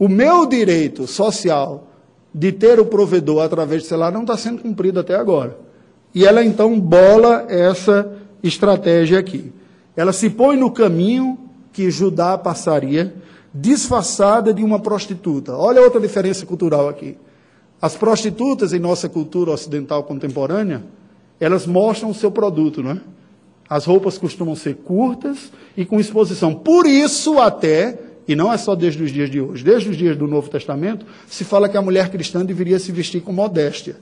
[0.00, 1.86] O meu direito social
[2.34, 5.58] de ter o provedor através de Selá não está sendo cumprido até agora.
[6.14, 8.10] E ela então bola essa
[8.42, 9.52] estratégia aqui.
[9.94, 11.38] Ela se põe no caminho
[11.70, 13.14] que Judá passaria
[13.52, 15.54] disfarçada de uma prostituta.
[15.54, 17.18] Olha outra diferença cultural aqui.
[17.82, 20.82] As prostitutas em nossa cultura ocidental contemporânea,
[21.38, 23.00] elas mostram o seu produto, não é?
[23.68, 26.54] As roupas costumam ser curtas e com exposição.
[26.54, 27.98] Por isso, até,
[28.32, 31.06] e não é só desde os dias de hoje, desde os dias do Novo Testamento,
[31.28, 33.96] se fala que a mulher cristã deveria se vestir com modéstia.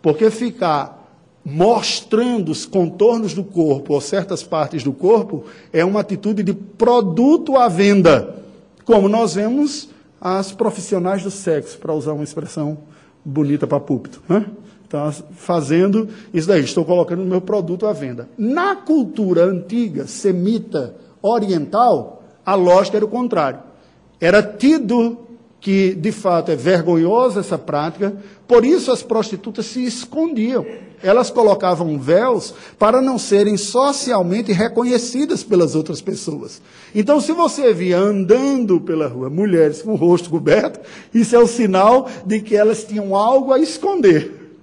[0.00, 1.02] Porque ficar
[1.44, 7.56] mostrando os contornos do corpo ou certas partes do corpo é uma atitude de produto
[7.56, 8.42] à venda
[8.84, 9.88] como nós vemos
[10.20, 12.78] as profissionais do sexo, para usar uma expressão
[13.24, 14.22] bonita para púlpito.
[14.28, 14.46] Né?
[14.86, 18.28] Então, fazendo isso daí, estou colocando o meu produto à venda.
[18.38, 23.60] Na cultura antiga, semita, oriental, a lógica era o contrário.
[24.20, 25.18] Era tido
[25.60, 30.64] que, de fato, é vergonhosa essa prática, por isso as prostitutas se escondiam
[31.04, 36.62] elas colocavam véus para não serem socialmente reconhecidas pelas outras pessoas.
[36.94, 40.80] Então, se você via andando pela rua mulheres com o rosto coberto,
[41.12, 44.56] isso é o sinal de que elas tinham algo a esconder.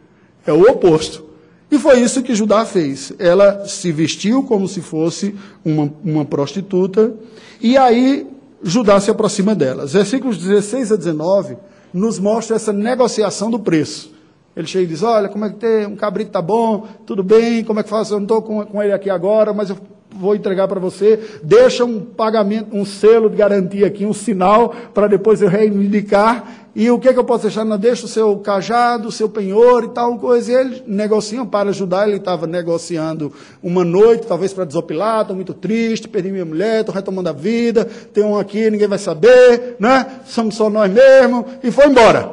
[0.44, 1.30] É o oposto.
[1.70, 3.14] E foi isso que Judá fez.
[3.20, 7.14] Ela se vestiu como se fosse uma, uma prostituta,
[7.62, 8.28] e aí
[8.64, 9.94] Judá se aproxima delas.
[9.94, 11.58] Versículos 16 a 19
[11.94, 14.14] nos mostra essa negociação do preço.
[14.56, 15.86] Ele chega e diz: Olha, como é que tem?
[15.86, 18.14] Um cabrito tá bom, tudo bem, como é que faço?
[18.14, 19.78] Eu não estou com, com ele aqui agora, mas eu
[20.14, 21.20] vou entregar para você.
[21.44, 26.61] Deixa um pagamento, um selo de garantia aqui, um sinal, para depois eu reivindicar.
[26.74, 27.66] E o que, é que eu posso deixar?
[27.66, 30.52] Não, deixa o seu cajado, o seu penhor e tal coisa.
[30.52, 32.08] E eles negociam para ajudar.
[32.08, 36.96] Ele estava negociando uma noite, talvez para desopilar, estou muito triste, perdi minha mulher, estou
[36.96, 40.22] retomando a vida, tem um aqui, ninguém vai saber, né?
[40.26, 41.46] Somos só nós mesmos.
[41.62, 42.32] E foi embora.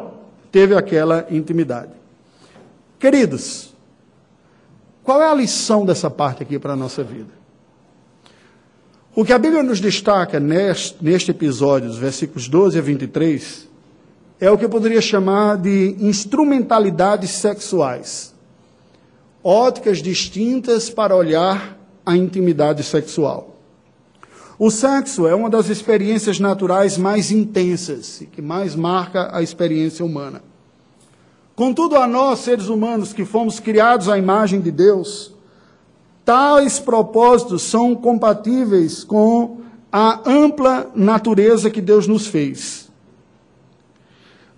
[0.53, 1.91] Teve aquela intimidade.
[2.99, 3.75] Queridos,
[5.03, 7.39] qual é a lição dessa parte aqui para a nossa vida?
[9.17, 13.68] O que a Bíblia nos destaca neste, neste episódio, dos versículos 12 a 23,
[14.41, 18.35] é o que eu poderia chamar de instrumentalidades sexuais.
[19.43, 23.57] Óticas distintas para olhar a intimidade sexual.
[24.59, 30.05] O sexo é uma das experiências naturais mais intensas e que mais marca a experiência
[30.05, 30.43] humana.
[31.55, 35.33] Contudo, a nós, seres humanos que fomos criados à imagem de Deus,
[36.25, 39.59] tais propósitos são compatíveis com
[39.91, 42.88] a ampla natureza que Deus nos fez.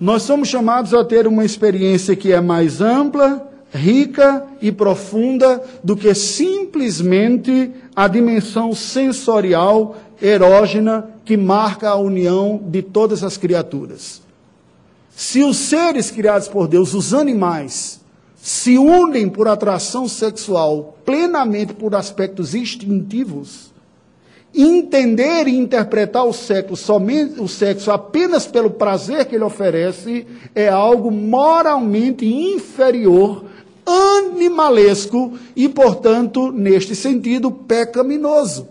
[0.01, 5.95] Nós somos chamados a ter uma experiência que é mais ampla, rica e profunda do
[5.95, 14.23] que simplesmente a dimensão sensorial erógena que marca a união de todas as criaturas.
[15.15, 18.01] Se os seres criados por Deus, os animais,
[18.37, 23.70] se unem por atração sexual plenamente por aspectos instintivos,
[24.55, 30.69] entender e interpretar o sexo, somente, o sexo apenas pelo prazer que ele oferece é
[30.69, 33.45] algo moralmente inferior,
[33.87, 38.69] animalesco e, portanto, neste sentido, pecaminoso.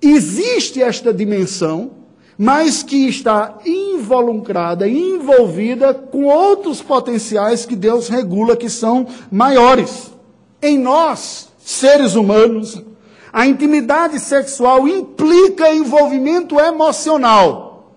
[0.00, 1.90] Existe esta dimensão
[2.38, 10.12] mas que está involucrada, envolvida com outros potenciais que Deus regula que são maiores.
[10.60, 12.82] Em nós, seres humanos,
[13.36, 17.92] a intimidade sexual implica envolvimento emocional,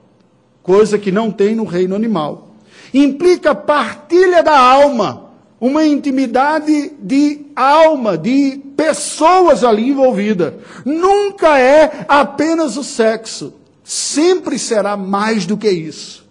[0.62, 2.56] coisa que não tem no reino animal.
[2.94, 10.56] Implica partilha da alma, uma intimidade de alma, de pessoas ali envolvidas.
[10.84, 16.28] Nunca é apenas o sexo sempre será mais do que isso.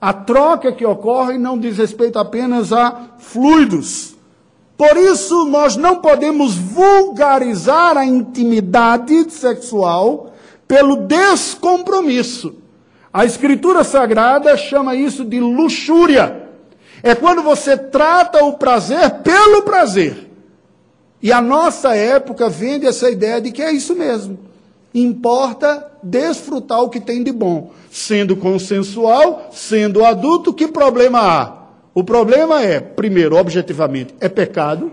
[0.00, 4.11] A troca que ocorre não diz respeito apenas a fluidos.
[4.82, 10.32] Por isso, nós não podemos vulgarizar a intimidade sexual
[10.66, 12.56] pelo descompromisso.
[13.12, 16.48] A Escritura Sagrada chama isso de luxúria.
[17.00, 20.28] É quando você trata o prazer pelo prazer.
[21.22, 24.36] E a nossa época vende essa ideia de que é isso mesmo.
[24.92, 27.70] Importa desfrutar o que tem de bom.
[27.88, 31.61] Sendo consensual, sendo adulto, que problema há?
[31.94, 34.90] O problema é, primeiro, objetivamente, é pecado,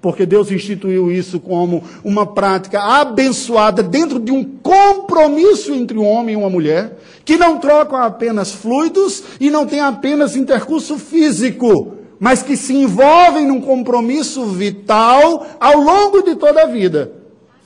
[0.00, 6.34] porque Deus instituiu isso como uma prática abençoada dentro de um compromisso entre um homem
[6.34, 12.42] e uma mulher, que não trocam apenas fluidos e não tem apenas intercurso físico, mas
[12.42, 17.22] que se envolvem num compromisso vital ao longo de toda a vida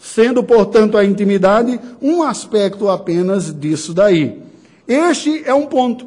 [0.06, 4.40] sendo, portanto, a intimidade um aspecto apenas disso daí.
[4.86, 6.06] Este é um ponto.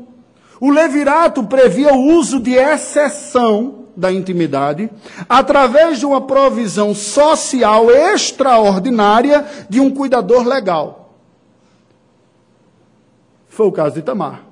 [0.59, 4.89] O levirato previa o uso de exceção da intimidade
[5.27, 11.13] através de uma provisão social extraordinária de um cuidador legal.
[13.47, 14.45] Foi o caso de Tamar.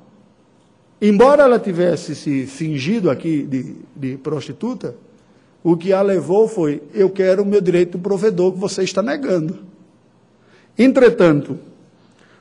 [1.01, 4.95] Embora ela tivesse se fingido aqui de, de prostituta,
[5.63, 9.01] o que a levou foi: eu quero o meu direito do provedor que você está
[9.01, 9.59] negando.
[10.77, 11.57] Entretanto,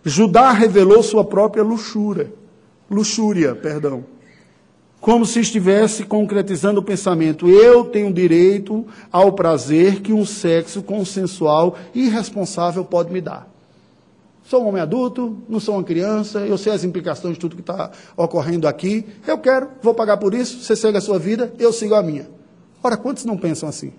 [0.05, 2.33] Judá revelou sua própria luxúria,
[2.91, 4.05] luxúria, perdão,
[5.01, 11.77] como se estivesse concretizando o pensamento: eu tenho direito ao prazer que um sexo consensual
[11.95, 13.49] e irresponsável pode me dar.
[14.45, 17.63] Sou um homem adulto, não sou uma criança, eu sei as implicações de tudo que
[17.63, 19.05] está ocorrendo aqui.
[19.27, 22.29] Eu quero, vou pagar por isso, você segue a sua vida, eu sigo a minha.
[22.83, 23.93] Ora, quantos não pensam assim?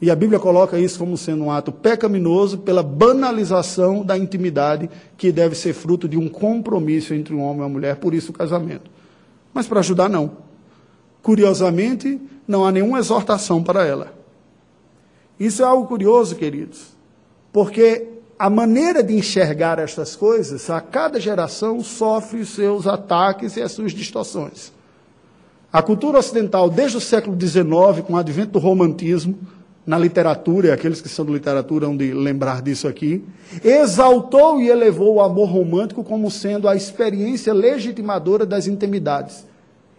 [0.00, 5.30] E a Bíblia coloca isso como sendo um ato pecaminoso pela banalização da intimidade que
[5.30, 8.34] deve ser fruto de um compromisso entre um homem e uma mulher, por isso o
[8.34, 8.90] casamento.
[9.52, 10.32] Mas para ajudar, não.
[11.22, 14.12] Curiosamente, não há nenhuma exortação para ela.
[15.38, 16.88] Isso é algo curioso, queridos,
[17.52, 23.62] porque a maneira de enxergar estas coisas, a cada geração sofre os seus ataques e
[23.62, 24.72] as suas distorções.
[25.72, 29.38] A cultura ocidental, desde o século XIX, com o advento do romantismo,
[29.86, 33.22] na literatura, e aqueles que são de literatura hão de lembrar disso aqui,
[33.62, 39.44] exaltou e elevou o amor romântico como sendo a experiência legitimadora das intimidades.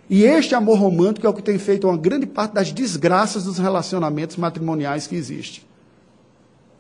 [0.10, 3.58] E este amor romântico é o que tem feito uma grande parte das desgraças dos
[3.58, 5.64] relacionamentos matrimoniais que existem.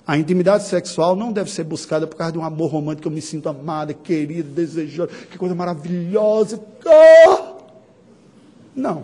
[0.08, 3.22] A intimidade sexual não deve ser buscada por causa de um amor romântico, eu me
[3.22, 6.62] sinto amada, querida, desejada, que coisa maravilhosa.
[6.86, 7.56] Oh!
[8.76, 9.04] Não.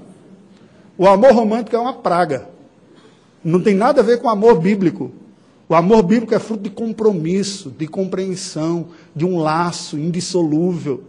[0.96, 2.51] O amor romântico é uma praga.
[3.44, 5.12] Não tem nada a ver com amor bíblico.
[5.68, 11.04] O amor bíblico é fruto de compromisso, de compreensão, de um laço indissolúvel.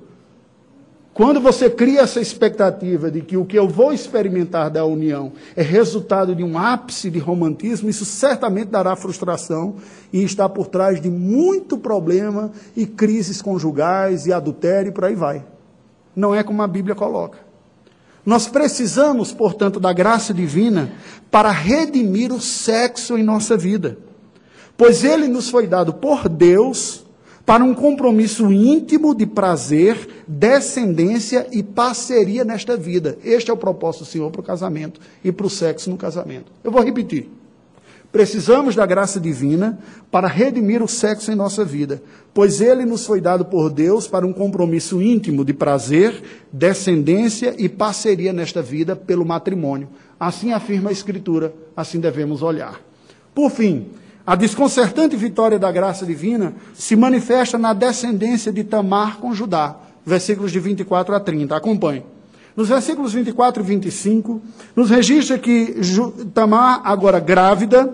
[1.15, 5.61] Quando você cria essa expectativa de que o que eu vou experimentar da união é
[5.61, 9.77] resultado de um ápice de romantismo, isso certamente dará frustração
[10.11, 15.15] e está por trás de muito problema e crises conjugais e adultério e por aí
[15.15, 15.45] vai.
[16.17, 17.52] Não é como a Bíblia coloca.
[18.25, 20.93] Nós precisamos, portanto, da graça divina
[21.31, 23.99] para redimir o sexo em nossa vida.
[24.77, 27.05] Pois ele nos foi dado por Deus
[27.45, 33.19] para um compromisso íntimo de prazer, descendência e parceria nesta vida.
[33.25, 36.53] Este é o propósito do Senhor para o casamento e para o sexo no casamento.
[36.63, 37.29] Eu vou repetir.
[38.13, 39.79] Precisamos da graça divina
[40.11, 42.03] para redimir o sexo em nossa vida,
[42.35, 47.69] pois ele nos foi dado por Deus para um compromisso íntimo de prazer, descendência e
[47.69, 49.89] parceria nesta vida pelo matrimônio.
[50.19, 52.81] Assim afirma a Escritura, assim devemos olhar.
[53.35, 53.87] Por fim,
[54.27, 60.53] a desconcertante vitória da graça divina se manifesta na descendência de Tamar com Judá, versículos
[60.53, 61.57] de 24 a 30.
[61.57, 62.05] Acompanhe.
[62.55, 64.43] Nos versículos 24 e 25,
[64.77, 65.75] nos registra que
[66.35, 67.93] Tamar, agora grávida,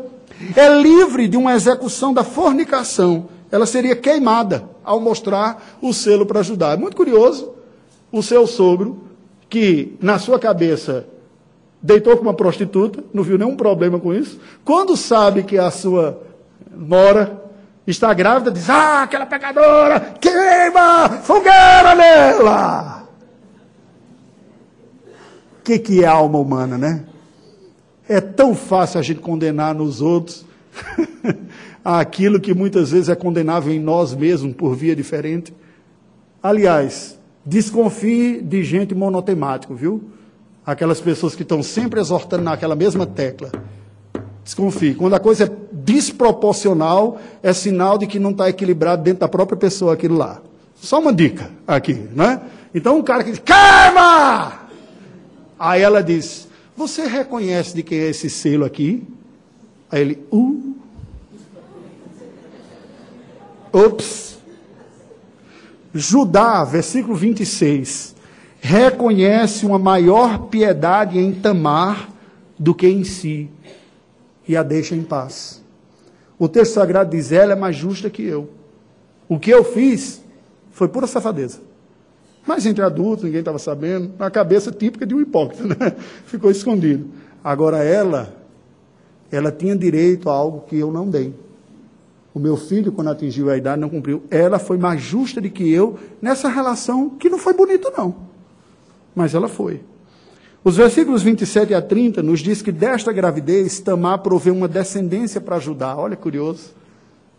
[0.55, 3.29] é livre de uma execução da fornicação.
[3.50, 6.72] Ela seria queimada ao mostrar o selo para Judá.
[6.72, 7.52] É muito curioso
[8.12, 9.04] o seu sogro,
[9.48, 11.06] que na sua cabeça
[11.80, 14.38] deitou com uma prostituta, não viu nenhum problema com isso.
[14.64, 16.22] Quando sabe que a sua
[16.70, 17.42] nora
[17.87, 22.98] está grávida, diz: Ah, aquela pecadora, queima fogueira nela
[25.68, 27.04] que, que é alma humana, né?
[28.08, 30.46] É tão fácil a gente condenar nos outros
[31.96, 35.55] aquilo que muitas vezes é condenável em nós mesmos por via diferente.
[36.42, 40.03] Aliás, desconfie de gente monotemática, viu?
[40.66, 43.51] Aquelas pessoas que estão sempre exortando naquela mesma tecla.
[44.44, 44.94] Desconfie.
[44.94, 49.57] Quando a coisa é desproporcional, é sinal de que não está equilibrado dentro da própria
[49.57, 50.42] pessoa aquilo lá.
[50.74, 52.42] Só uma dica aqui, né?
[52.74, 54.68] Então um cara que diz, queima!
[55.59, 56.46] Aí ela diz:
[56.77, 59.03] Você reconhece de quem é esse selo aqui?
[59.90, 60.77] Aí ele, uh.
[63.72, 64.38] Ops.
[65.94, 68.14] Judá, versículo 26,
[68.61, 72.11] reconhece uma maior piedade em Tamar
[72.59, 73.50] do que em si
[74.46, 75.62] e a deixa em paz.
[76.38, 78.50] O texto sagrado diz: ela é mais justa que eu.
[79.28, 80.22] O que eu fiz
[80.70, 81.61] foi pura safadeza.
[82.46, 85.94] Mas entre adultos, ninguém estava sabendo, a cabeça típica de um hipócrita, né?
[86.24, 87.11] Ficou escondido.
[87.44, 88.35] Agora ela,
[89.31, 91.35] ela tinha direito a algo que eu não dei.
[92.34, 94.22] O meu filho, quando atingiu a idade, não cumpriu.
[94.30, 98.14] Ela foi mais justa do que eu nessa relação que não foi bonita, não.
[99.14, 99.82] Mas ela foi.
[100.62, 105.56] Os versículos 27 a 30 nos diz que desta gravidez Tamar proveu uma descendência para
[105.56, 105.96] ajudar.
[105.96, 106.76] Olha curioso.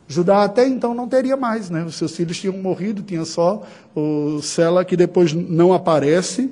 [0.08, 1.84] Judá até então não teria mais, né?
[1.84, 3.62] Os seus filhos tinham morrido, tinha só
[3.95, 6.49] o Sela que depois não aparece.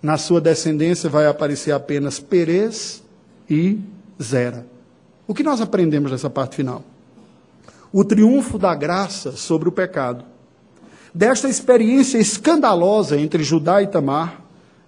[0.00, 3.02] Na sua descendência vai aparecer apenas Perez
[3.50, 3.80] e
[4.22, 4.64] Zera.
[5.26, 6.84] O que nós aprendemos nessa parte final?
[7.92, 10.24] O triunfo da graça sobre o pecado.
[11.14, 14.42] Desta experiência escandalosa entre Judá e Tamar,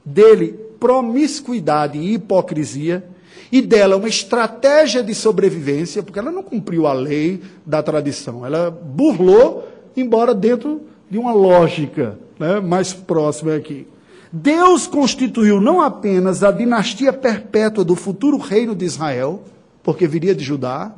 [0.05, 3.05] dele promiscuidade e hipocrisia,
[3.51, 8.71] e dela uma estratégia de sobrevivência, porque ela não cumpriu a lei da tradição, ela
[8.71, 13.87] burlou, embora dentro de uma lógica né, mais próxima aqui.
[14.31, 19.43] Deus constituiu não apenas a dinastia perpétua do futuro reino de Israel,
[19.83, 20.93] porque viria de Judá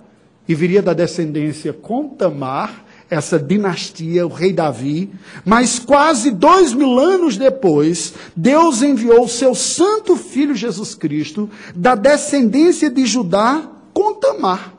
[0.51, 5.09] e viria da descendência com Tamar, essa dinastia, o rei Davi,
[5.45, 11.95] mas quase dois mil anos depois, Deus enviou o seu santo filho Jesus Cristo, da
[11.95, 13.63] descendência de Judá,
[13.95, 14.75] com Tamar,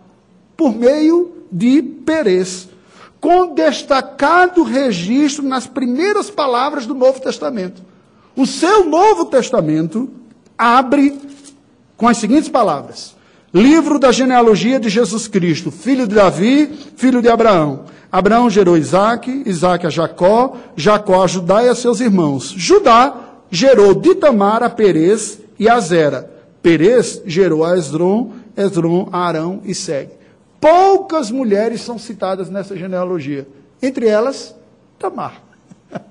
[0.58, 2.68] por meio de Perez,
[3.22, 7.82] com destacado registro nas primeiras palavras do Novo Testamento.
[8.36, 10.10] O seu Novo Testamento
[10.58, 11.18] abre
[11.96, 13.16] com as seguintes palavras:
[13.54, 17.86] Livro da genealogia de Jesus Cristo, filho de Davi, filho de Abraão.
[18.12, 22.54] Abraão gerou Isaac, Isaac a Jacó, Jacó a Judá e a seus irmãos.
[22.56, 23.14] Judá
[23.50, 26.32] gerou de Tamar a Perez e a Zera.
[26.62, 30.12] Perez gerou a Esdron Esdron, Arão e segue.
[30.60, 33.48] Poucas mulheres são citadas nessa genealogia.
[33.82, 34.56] Entre elas,
[35.00, 35.42] Tamar.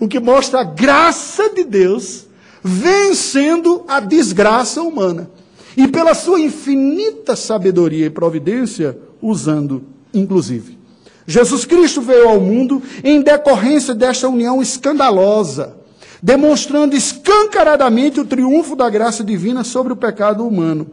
[0.00, 2.26] O que mostra a graça de Deus
[2.62, 5.30] vencendo a desgraça humana.
[5.76, 10.78] E pela sua infinita sabedoria e providência, usando, inclusive.
[11.26, 15.76] Jesus Cristo veio ao mundo em decorrência desta união escandalosa,
[16.22, 20.88] demonstrando escancaradamente o triunfo da graça divina sobre o pecado humano.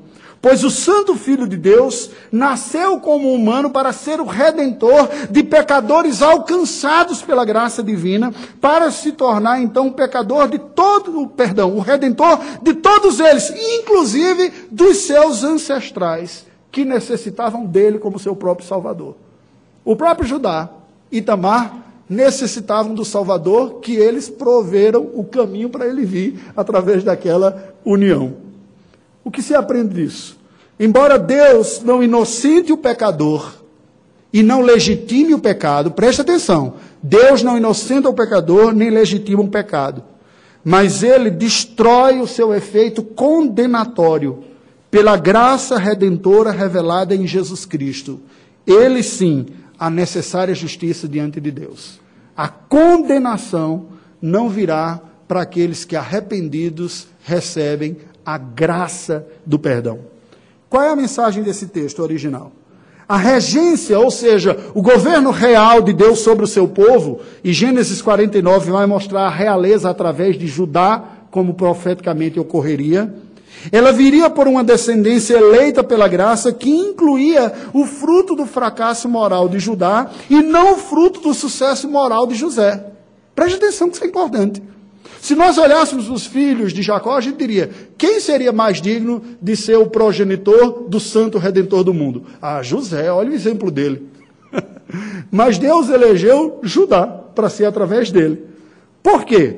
[0.48, 6.22] Pois o Santo Filho de Deus nasceu como humano para ser o redentor de pecadores
[6.22, 12.40] alcançados pela graça divina, para se tornar então o pecador de todo, perdão, o redentor
[12.62, 19.18] de todos eles, inclusive dos seus ancestrais, que necessitavam dele como seu próprio Salvador.
[19.84, 20.70] O próprio Judá
[21.12, 21.76] e Tamar
[22.08, 28.48] necessitavam do Salvador, que eles proveram o caminho para ele vir através daquela união.
[29.26, 30.37] O que se aprende disso?
[30.80, 33.54] Embora Deus não inocente o pecador
[34.32, 39.48] e não legitime o pecado, preste atenção, Deus não inocenta o pecador nem legitima o
[39.48, 40.04] pecado,
[40.64, 44.44] mas ele destrói o seu efeito condenatório
[44.92, 48.20] pela graça redentora revelada em Jesus Cristo.
[48.66, 49.48] Ele sim,
[49.80, 52.00] a necessária justiça diante de Deus.
[52.36, 53.88] A condenação
[54.22, 60.17] não virá para aqueles que arrependidos recebem a graça do perdão.
[60.70, 62.52] Qual é a mensagem desse texto original?
[63.08, 68.02] A regência, ou seja, o governo real de Deus sobre o seu povo, e Gênesis
[68.02, 73.14] 49 vai mostrar a realeza através de Judá, como profeticamente ocorreria.
[73.72, 79.48] Ela viria por uma descendência eleita pela graça que incluía o fruto do fracasso moral
[79.48, 82.92] de Judá e não o fruto do sucesso moral de José.
[83.34, 84.62] Preste atenção que isso é importante.
[85.28, 89.58] Se nós olhássemos os filhos de Jacó, a gente diria: quem seria mais digno de
[89.58, 92.24] ser o progenitor do santo redentor do mundo?
[92.42, 94.08] Ah, José, olha o exemplo dele.
[95.30, 98.42] Mas Deus elegeu Judá para ser através dele.
[99.04, 99.58] Por quê?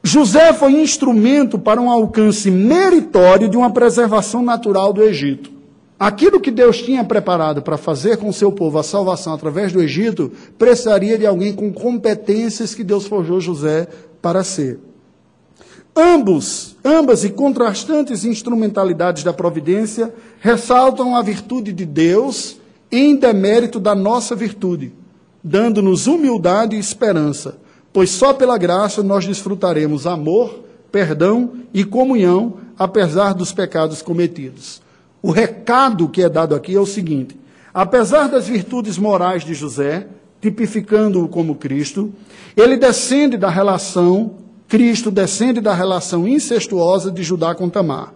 [0.00, 5.50] José foi instrumento para um alcance meritório de uma preservação natural do Egito.
[5.98, 10.30] Aquilo que Deus tinha preparado para fazer com seu povo a salvação através do Egito,
[10.56, 13.88] precisaria de alguém com competências que Deus forjou José
[14.22, 14.78] para ser.
[15.96, 22.58] Ambos, ambas e contrastantes instrumentalidades da providência ressaltam a virtude de Deus
[22.92, 24.92] em demérito da nossa virtude,
[25.42, 27.58] dando-nos humildade e esperança,
[27.92, 30.60] pois só pela graça nós desfrutaremos amor,
[30.92, 34.80] perdão e comunhão, apesar dos pecados cometidos.
[35.28, 37.38] O recado que é dado aqui é o seguinte:
[37.74, 40.08] apesar das virtudes morais de José,
[40.40, 42.10] tipificando-o como Cristo,
[42.56, 48.14] ele descende da relação, Cristo descende da relação incestuosa de Judá com Tamar.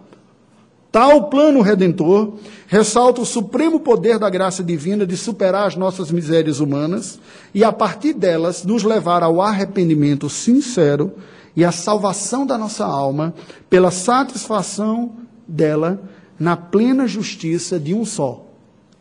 [0.91, 2.33] Tal plano redentor
[2.65, 7.19] ressalta o supremo poder da graça divina de superar as nossas misérias humanas
[7.53, 11.11] e, a partir delas, nos levar ao arrependimento sincero
[11.55, 13.35] e à salvação da nossa alma
[13.69, 15.11] pela satisfação
[15.47, 16.01] dela
[16.39, 18.45] na plena justiça de um só,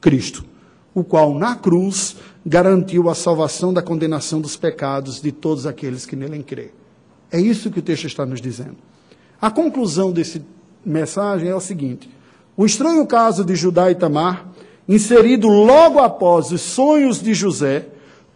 [0.00, 0.44] Cristo,
[0.94, 6.16] o qual na cruz garantiu a salvação da condenação dos pecados de todos aqueles que
[6.16, 6.70] nele crê.
[7.30, 8.76] É isso que o texto está nos dizendo.
[9.40, 10.44] A conclusão desse
[10.84, 12.10] mensagem é o seguinte:
[12.56, 14.48] o estranho caso de Judá e Tamar,
[14.88, 17.86] inserido logo após os sonhos de José,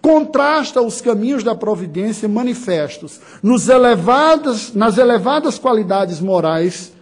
[0.01, 6.93] contrasta os caminhos da providência manifestos nos elevadas, nas elevadas qualidades morais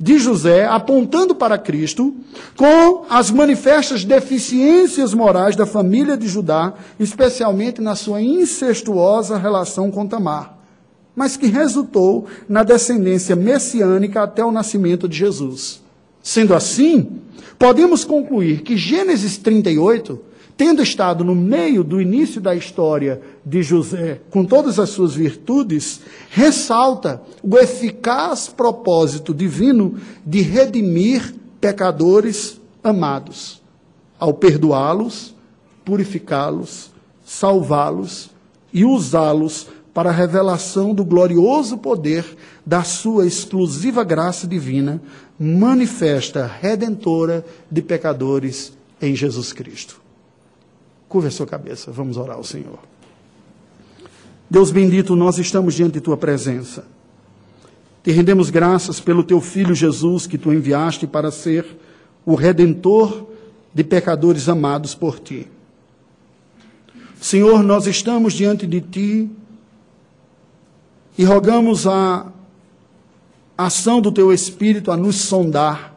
[0.00, 2.14] de José, apontando para Cristo,
[2.56, 10.06] com as manifestas deficiências morais da família de Judá, especialmente na sua incestuosa relação com
[10.06, 10.56] Tamar,
[11.14, 15.82] mas que resultou na descendência messiânica até o nascimento de Jesus.
[16.22, 17.20] Sendo assim,
[17.58, 20.29] podemos concluir que Gênesis 38
[20.60, 26.02] tendo estado no meio do início da história de José, com todas as suas virtudes,
[26.28, 33.62] ressalta o eficaz propósito divino de redimir pecadores amados,
[34.18, 35.34] ao perdoá-los,
[35.82, 36.90] purificá-los,
[37.24, 38.28] salvá-los
[38.70, 42.36] e usá-los para a revelação do glorioso poder
[42.66, 45.00] da sua exclusiva graça divina,
[45.38, 50.09] manifesta redentora de pecadores em Jesus Cristo.
[51.10, 52.78] Curva a sua cabeça, vamos orar ao Senhor.
[54.48, 56.84] Deus bendito, nós estamos diante de tua presença.
[58.04, 61.66] Te rendemos graças pelo teu filho Jesus que tu enviaste para ser
[62.24, 63.26] o redentor
[63.74, 65.48] de pecadores amados por ti.
[67.20, 69.28] Senhor, nós estamos diante de ti
[71.18, 72.30] e rogamos a
[73.58, 75.89] ação do teu Espírito a nos sondar,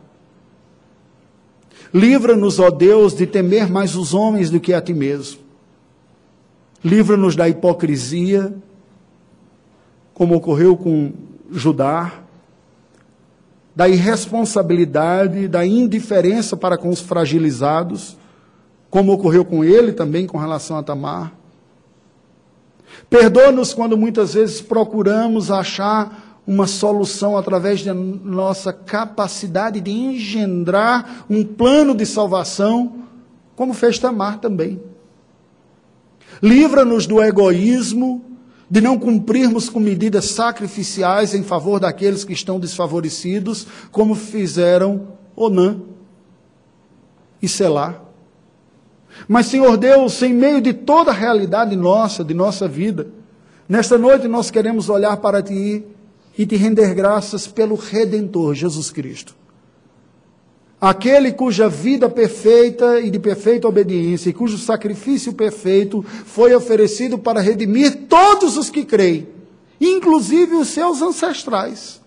[1.94, 5.41] Livra-nos, ó Deus, de temer mais os homens do que a ti mesmo.
[6.84, 8.54] Livra-nos da hipocrisia,
[10.14, 11.14] como ocorreu com
[11.52, 12.24] Judá,
[13.76, 18.18] da irresponsabilidade, da indiferença para com os fragilizados,
[18.89, 21.34] como ocorreu com ele também com relação a Tamar.
[23.10, 31.44] Perdoa-nos quando muitas vezes procuramos achar uma solução através da nossa capacidade de engendrar um
[31.44, 33.04] plano de salvação,
[33.56, 34.82] como fez Tamar também.
[36.41, 38.24] Livra-nos do egoísmo,
[38.70, 45.80] de não cumprirmos com medidas sacrificiais em favor daqueles que estão desfavorecidos, como fizeram Onã
[47.41, 48.02] e Selá.
[49.28, 53.08] Mas, Senhor Deus, em meio de toda a realidade nossa, de nossa vida,
[53.70, 55.86] nesta noite nós queremos olhar para Ti
[56.38, 59.36] e te render graças pelo Redentor, Jesus Cristo.
[60.81, 67.39] Aquele cuja vida perfeita e de perfeita obediência e cujo sacrifício perfeito foi oferecido para
[67.39, 69.27] redimir todos os que creem,
[69.79, 72.01] inclusive os seus ancestrais,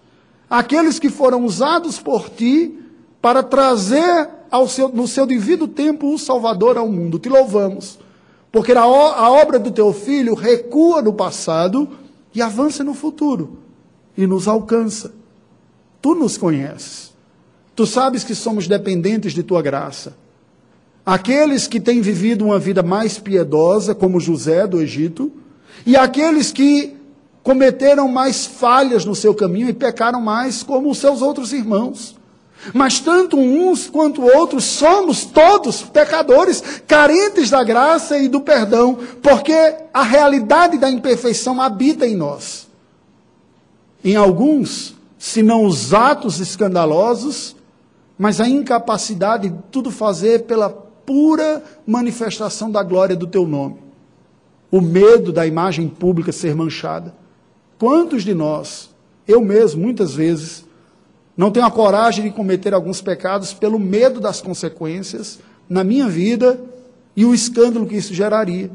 [0.51, 2.79] aqueles que foram usados por ti
[3.23, 7.19] para trazer ao seu, no seu devido tempo o Salvador ao mundo.
[7.19, 7.99] Te louvamos,
[8.53, 11.89] porque a, a obra do teu filho recua no passado
[12.35, 13.66] e avança no futuro
[14.17, 15.13] e nos alcança.
[16.01, 17.13] Tu nos conheces.
[17.75, 20.17] Tu sabes que somos dependentes de tua graça.
[21.05, 25.31] Aqueles que têm vivido uma vida mais piedosa, como José do Egito,
[25.85, 26.97] e aqueles que
[27.43, 32.17] cometeram mais falhas no seu caminho e pecaram mais, como os seus outros irmãos.
[32.75, 39.77] Mas tanto uns quanto outros somos todos pecadores, carentes da graça e do perdão, porque
[39.93, 42.66] a realidade da imperfeição habita em nós.
[44.07, 47.57] Em alguns, se não os atos escandalosos,
[48.17, 53.79] mas a incapacidade de tudo fazer pela pura manifestação da glória do teu nome.
[54.71, 57.17] O medo da imagem pública ser manchada.
[57.81, 58.91] Quantos de nós,
[59.27, 60.65] eu mesmo, muitas vezes,
[61.37, 66.61] não tenho a coragem de cometer alguns pecados pelo medo das consequências na minha vida
[67.17, 68.71] e o escândalo que isso geraria.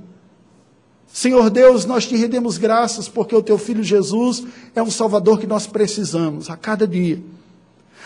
[1.14, 4.44] Senhor Deus, nós te rendemos graças porque o teu filho Jesus
[4.74, 7.22] é um salvador que nós precisamos a cada dia.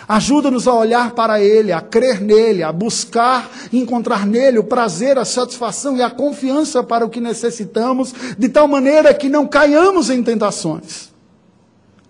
[0.08, 5.26] Ajuda-nos a olhar para Ele, a crer nele, a buscar encontrar nele o prazer, a
[5.26, 10.22] satisfação e a confiança para o que necessitamos, de tal maneira que não caiamos em
[10.22, 11.10] tentações.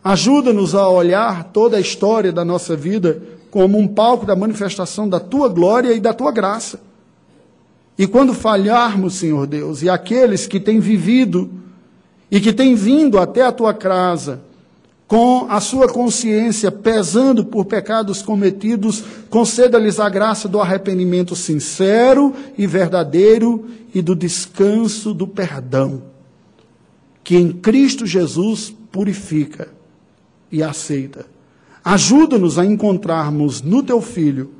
[0.04, 5.20] Ajuda-nos a olhar toda a história da nossa vida como um palco da manifestação da
[5.20, 6.80] tua glória e da tua graça.
[7.98, 11.50] E quando falharmos, Senhor Deus, e aqueles que têm vivido
[12.30, 14.42] e que têm vindo até a tua casa,
[15.08, 22.66] com a sua consciência pesando por pecados cometidos, conceda-lhes a graça do arrependimento sincero e
[22.66, 26.02] verdadeiro e do descanso do perdão,
[27.24, 29.70] que em Cristo Jesus purifica
[30.52, 31.28] e aceita.
[31.84, 34.52] Ajuda-nos a encontrarmos no teu filho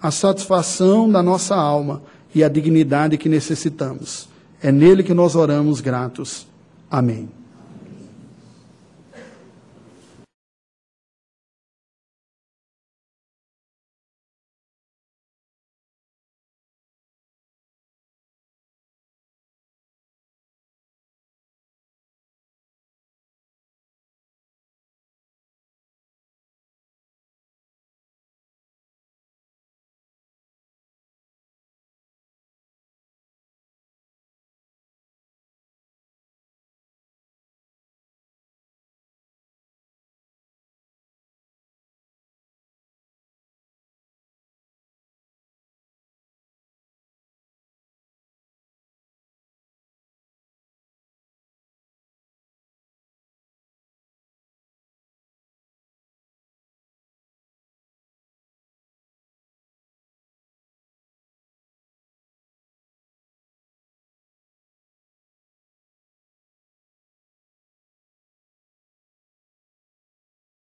[0.00, 2.02] a satisfação da nossa alma
[2.34, 4.28] e a dignidade que necessitamos.
[4.62, 6.46] É nele que nós oramos gratos.
[6.90, 7.28] Amém.